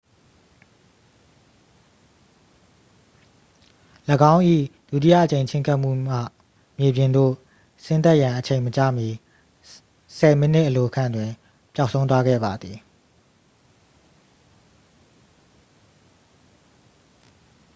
[4.33, 4.41] ၎င်း၏
[4.89, 6.17] ဒုတိယအကြိမ်ချဉ်းကပ်မှုမှ
[6.79, 7.33] မြေပြင်သို့
[7.85, 9.07] ဆင်းသက်ရန်အချိန်မကျမီ
[10.17, 11.31] ဆယ်မိနစ်အလိုခန့်တွင်
[11.75, 12.77] ပျောက်ဆုံးသွားခဲ့ပါသည်